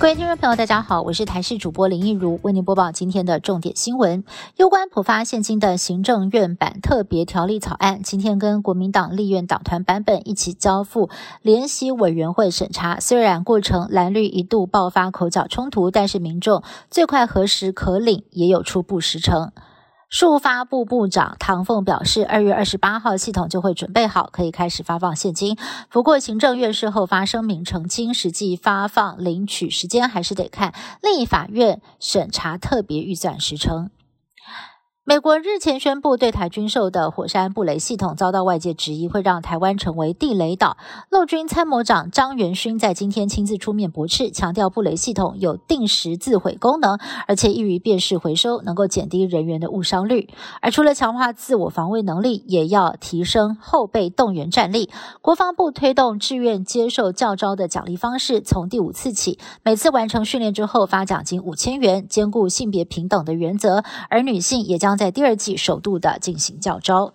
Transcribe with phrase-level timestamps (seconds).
[0.00, 4.22] 各位听众朋友，大家好，我是台视主播林一如，为您播报今天的重点新闻。
[4.56, 11.10] 有关普发现金的行政院版特别条例草案，今天跟国民党立院党团版本一起交付
[11.42, 13.00] 联席委员会审查。
[13.00, 19.50] 虽然过程蓝绿一度爆发口角冲突，但是民众最快何时可领，也有初步实成。
[20.10, 25.58] 数发部部长唐凤表示，二月二十八号系统就会准备好，可以开始发放现金。
[25.90, 33.90] 不过，行政院事后发声明澄清，实际发放领取时间还是得看立法院审查特别预算时程。
[35.08, 40.76] 美国日前宣布对台军售的火山布雷系统遭到外界质疑，会让台湾成为地雷岛。
[41.08, 50.28] 陆军参谋长张元勋在今天亲自出面驳斥，强调布雷系统有定时自毁功能，而且易于辨识回收，能够减低人员的误伤率。
[50.60, 54.90] 而除了强化自我防卫能力，也要提升后备动员战力。
[55.22, 63.82] 国防部推动志愿接受教招的奖励方式，从第五次起，每次完成训练之后发奖金五千元，兼顾性别平等的原则。
[64.10, 67.14] 而女性也将在第二季首度的进行教招。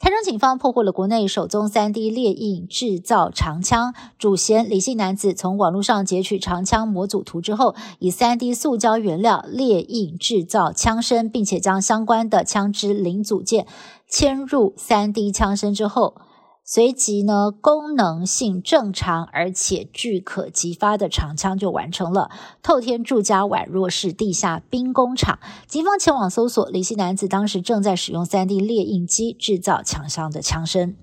[0.00, 13.66] 台中警方破获了国内首宗三 D 列印制造长枪，主嫌李姓男子从网络上截取长枪模组图之后，以三 D 塑胶原料列印制造枪身，并且将相关的枪支零组件
[14.10, 16.16] 嵌入三 D 枪身之后。
[16.72, 22.30] 随即呢，功能性正常而且具可激发的长枪就完成了。
[22.62, 25.40] 透天住家宛若是地下兵工厂。
[25.66, 30.96] 警方前往搜索，里系男子当时正在使用 3D 列印机制造枪伤的枪身。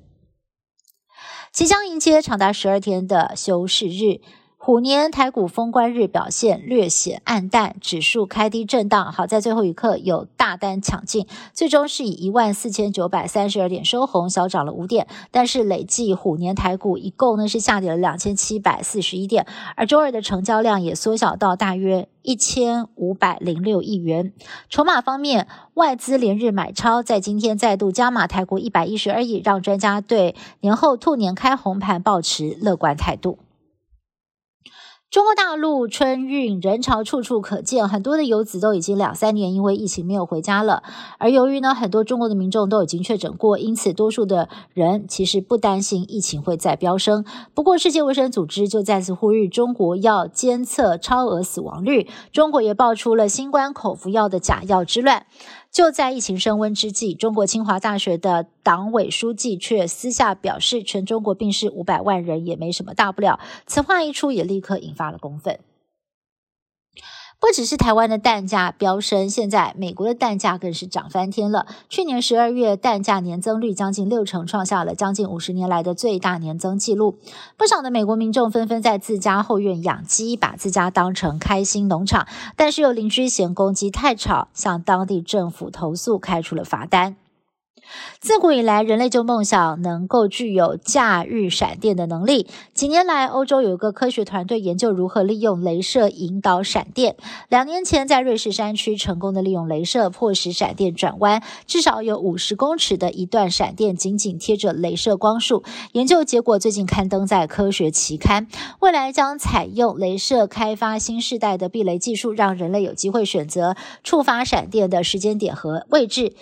[1.51, 4.21] 即将迎接长达十二天的休市日。
[4.67, 9.13] 虎年台股封关日表现略显暗淡，指数开低震荡。
[9.13, 15.07] 好在最后一刻有大单抢进，最终是以一万四千九百三十二点收红，小涨了五点。
[15.31, 24.33] 但是累计虎年台股一共呢是下跌了两千七百四十一点，而周二的成交量也缩小到大约一千五百零六亿元。
[24.69, 33.39] 筹码方面，外资连日买超，在今天再度加码台股一百一十二亿，让专家对年后兔年开红盘保持乐观态度。
[35.09, 40.83] 中国大陆春运人潮处处可见，很多的游子都已经两三年因为疫情没有回家了。
[41.17, 47.23] 而由于呢，很多中国的民众都已经确诊过，因此多数的人其实不担心疫情会再飙升。
[47.53, 52.09] 不过，世界卫生组织就再次呼吁中国要监测超额死亡率。
[52.33, 55.25] 中国也爆出了新冠口服药的假药之乱。
[55.77, 63.39] 就在疫情升温之际，中国清华大学的党委书记却私下表示，全中国病逝五百万人也没什么大不了。
[63.67, 65.59] 此话一出，也立刻引发了公愤。
[67.39, 71.67] 不只是台湾的蛋价飙升，现在美国的蛋价更是涨翻天了。
[71.87, 77.19] 去年十二月，蛋价年增率将近六成，创下了将近五十年来的最大年增纪录。
[77.55, 82.27] 不少的美国民众纷纷在自家后院养鸡，把自家当成开心农场。
[82.55, 87.15] 但是有邻居嫌公鸡太吵，向当地政府投诉，开出了罚单。
[88.19, 92.47] 自古以来，人类就梦想能够具有驾驭闪电的能力。
[92.73, 97.15] 几年来，欧洲有一个科学团队研究如何利用镭射引导闪电。
[97.49, 105.63] 两年前，在瑞士山区成功的利用镭射迫使闪电转弯，至少有五十公尺的一段闪电紧紧贴着镭射光束。
[105.93, 108.47] 研究结果最近刊登在科学期刊。
[108.79, 116.33] 未来将采用镭射开发新时代的避雷技术，让人类有机会选择触发闪电的时间点和位置。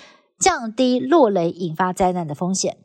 [0.46, 2.78] 降低落雷引发灾难的风险。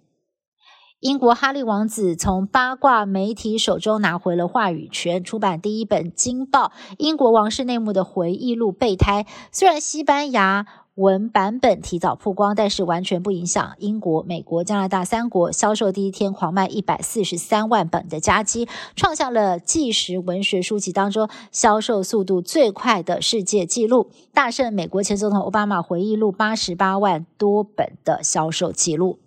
[0.98, 9.26] 英国哈利王子从八卦媒体手中拿回了话语权，出版第一本《惊爆英国王室内幕的回忆录》备胎。
[9.52, 10.66] 虽然西班牙。
[11.00, 29.18] 文版本提早曝光，但是完全不影响英国、美国、加拿大三国销售第一天狂卖一百四十三万本的家机，创下了纪实文学书籍当中销售速度最快的世界纪录，大胜美国前总统奥巴马回忆录八十八万多本的销售记录。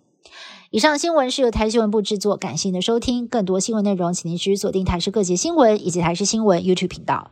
[0.70, 3.26] 以上新闻是由台新闻部制作，感谢您的收听。
[3.26, 7.30] 更多新闻内容，请您持续锁定台视各节新闻以及台视新闻 YouTube 频道。